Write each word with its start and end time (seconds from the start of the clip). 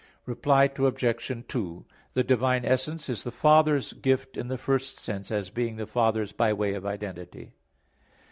Reply 0.25 0.63
Obj. 0.75 1.45
2: 1.47 1.85
The 2.15 2.23
divine 2.23 2.65
essence 2.65 3.07
is 3.07 3.23
the 3.23 3.29
Father's 3.29 3.93
gift 3.93 4.35
in 4.35 4.47
the 4.47 4.57
first 4.57 4.99
sense, 4.99 5.29
as 5.29 5.51
being 5.51 5.75
the 5.75 5.85
Father's 5.85 6.31
by 6.31 6.53
way 6.53 6.73
of 6.73 6.87
identity. 6.87 7.53